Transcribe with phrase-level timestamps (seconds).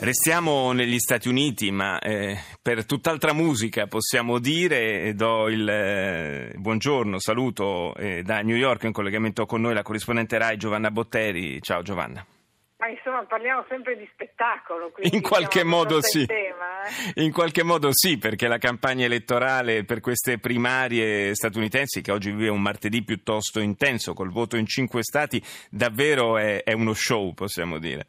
[0.00, 7.18] Restiamo negli Stati Uniti, ma eh, per tutt'altra musica possiamo dire, do il eh, buongiorno,
[7.18, 11.60] saluto eh, da New York in collegamento con noi la corrispondente RAI Giovanna Botteri.
[11.60, 12.24] Ciao Giovanna.
[12.76, 14.92] Ma insomma parliamo sempre di spettacolo.
[15.10, 16.26] In qualche modo sì.
[16.26, 16.84] Tema,
[17.14, 17.24] eh?
[17.24, 22.50] In qualche modo sì, perché la campagna elettorale per queste primarie statunitensi, che oggi vive
[22.50, 27.78] un martedì piuttosto intenso, col voto in cinque stati, davvero è, è uno show, possiamo
[27.78, 28.06] dire.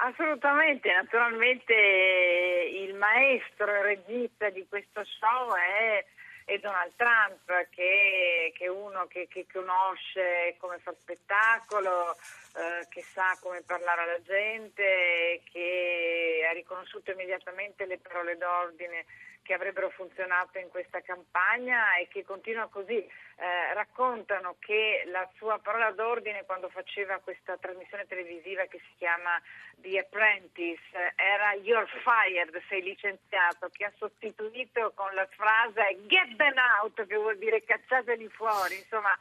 [0.00, 6.04] Assolutamente, naturalmente il maestro e regista di questo show è,
[6.44, 13.36] è Donald Trump, che, è uno che, che, conosce come fare spettacolo, eh, che sa
[13.42, 19.04] come parlare alla gente, che ha riconosciuto immediatamente le parole d'ordine
[19.42, 23.04] che avrebbero funzionato in questa campagna e che continua così.
[23.40, 29.40] Eh, raccontano che la sua parola d'ordine quando faceva questa trasmissione televisiva che si chiama
[29.76, 36.56] The Apprentice era You're fired, sei licenziato, che ha sostituito con la frase Get them
[36.82, 38.74] out, che vuol dire cacciateli fuori.
[38.74, 39.16] Insomma,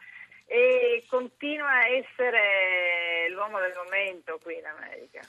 [0.47, 5.19] e continua a essere l'uomo del momento qui in America.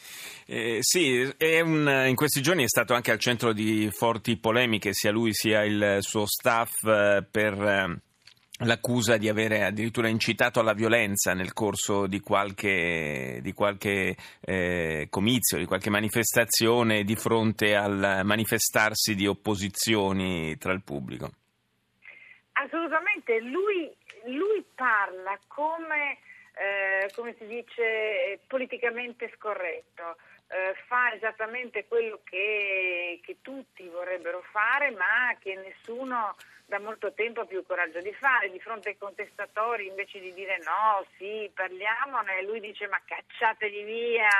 [0.47, 1.31] Eh, sì,
[1.61, 5.63] un, in questi giorni è stato anche al centro di forti polemiche, sia lui sia
[5.63, 8.01] il suo staff, eh, per eh,
[8.59, 15.59] l'accusa di avere addirittura incitato alla violenza nel corso di qualche, di qualche eh, comizio,
[15.59, 21.31] di qualche manifestazione di fronte al manifestarsi di opposizioni tra il pubblico.
[22.53, 23.95] Assolutamente, lui
[24.29, 26.19] lui parla come,
[26.55, 30.17] eh, come si dice, politicamente scorretto.
[30.51, 36.35] Eh, fa esattamente quello che, che, tutti vorrebbero fare, ma che nessuno
[36.65, 38.51] da molto tempo ha più coraggio di fare.
[38.51, 44.31] Di fronte ai contestatori, invece di dire no, sì, parliamone, lui dice ma cacciategli via,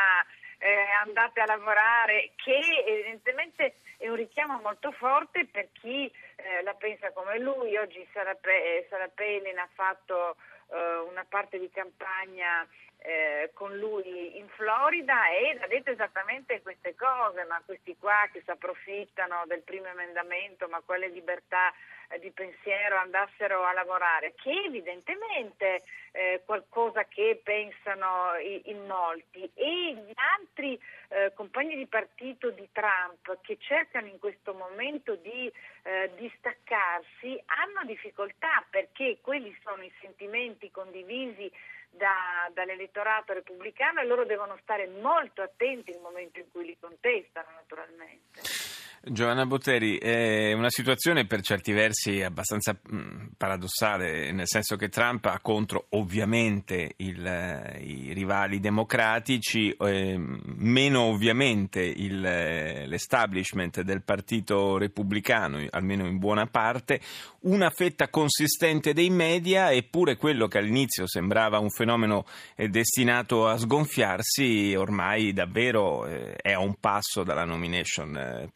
[0.59, 6.75] eh, andate a lavorare, che evidentemente è un richiamo molto forte per chi eh, la
[6.75, 7.77] pensa come lui.
[7.77, 10.37] Oggi Pe- Sara Palin ha fatto
[10.71, 12.67] eh, una parte di campagna
[13.01, 18.43] eh, con lui in Florida ed ha detto esattamente queste cose, ma questi qua che
[18.45, 21.73] si approfittano del primo emendamento, ma quale libertà
[22.09, 25.83] eh, di pensiero andassero a lavorare, che evidentemente
[26.13, 33.41] eh, qualcosa che pensano in, molti e gli altri eh, compagni di partito di Trump
[33.43, 40.71] che cercano in questo momento di eh, distaccarsi hanno difficoltà perché quelli sono i sentimenti
[40.71, 41.51] condivisi
[41.91, 47.49] da, dall'elettorato repubblicano e loro devono stare molto attenti nel momento in cui li contestano
[47.55, 48.78] naturalmente.
[49.01, 55.25] Giovanna Botteri, è una situazione per certi versi abbastanza mm, paradossale, nel senso che Trump
[55.27, 65.65] ha contro ovviamente il, i rivali democratici, eh, meno ovviamente il, l'establishment del partito repubblicano,
[65.71, 67.01] almeno in buona parte,
[67.41, 72.25] una fetta consistente dei media, eppure quello che all'inizio sembrava un fenomeno
[72.57, 78.51] eh, destinato a sgonfiarsi, ormai davvero eh, è a un passo dalla nomination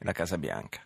[0.00, 0.82] la Casa Bianca?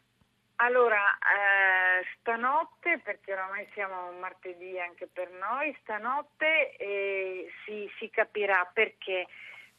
[0.56, 8.71] Allora, eh, stanotte, perché oramai siamo martedì anche per noi, stanotte eh, si, si capirà
[8.72, 9.27] perché.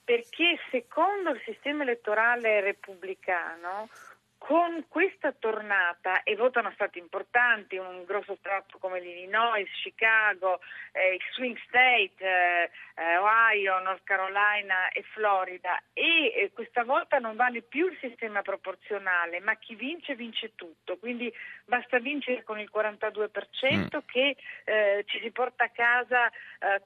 [0.03, 3.87] Perché secondo il sistema elettorale repubblicano
[4.45, 10.59] con questa tornata, e votano stati importanti, un grosso stato come l'Illinois, Chicago,
[10.91, 17.37] eh, swing state, eh, eh, Ohio, North Carolina e Florida, e eh, questa volta non
[17.37, 21.33] vale più il sistema proporzionale, ma chi vince vince tutto, quindi
[21.63, 23.99] basta vincere con il 42% mm.
[24.05, 26.29] che eh, ci si porta a casa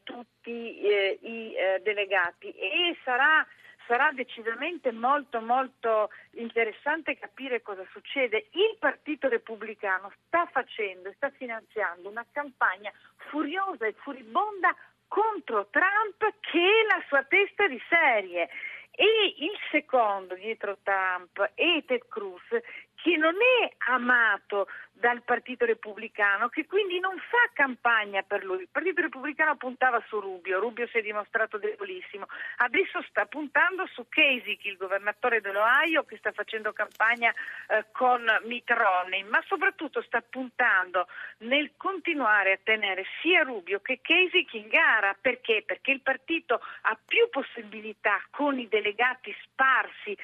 [0.03, 3.45] tutti i delegati e sarà
[3.87, 8.49] sarà decisamente molto molto interessante capire cosa succede.
[8.51, 12.91] Il Partito Repubblicano sta facendo e sta finanziando una campagna
[13.29, 14.75] furiosa e furibonda
[15.07, 18.49] contro Trump che è la sua testa di serie.
[18.91, 22.47] E il secondo dietro Trump è Ted Cruz
[22.95, 24.67] che non è amato
[24.99, 28.61] dal Partito Repubblicano, che quindi non fa campagna per lui.
[28.61, 32.25] Il Partito Repubblicano puntava su Rubio, Rubio si è dimostrato debolissimo,
[32.57, 37.31] adesso sta puntando su Kasich, il governatore dell'Ohio, che sta facendo campagna
[37.67, 41.07] eh, con Mitt Romney, ma soprattutto sta puntando
[41.39, 45.15] nel continuare a tenere sia Rubio che Kasich in gara.
[45.19, 45.63] Perché?
[45.65, 50.17] Perché il partito ha più possibilità con i delegati sparsi,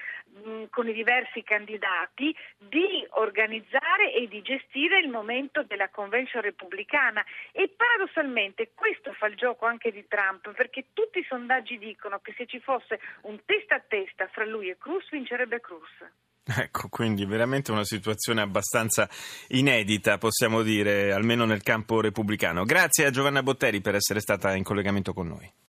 [0.44, 6.42] mh, con i diversi candidati, di organizzare organizzare e di gestire il momento della convention
[6.42, 12.20] repubblicana e paradossalmente questo fa il gioco anche di Trump perché tutti i sondaggi dicono
[12.20, 15.90] che se ci fosse un testa a testa fra lui e Cruz vincerebbe Cruz.
[16.46, 19.08] Ecco, quindi veramente una situazione abbastanza
[19.50, 22.66] inedita, possiamo dire, almeno nel campo repubblicano.
[22.66, 25.54] Grazie a Giovanna Botteri per essere stata in collegamento con noi.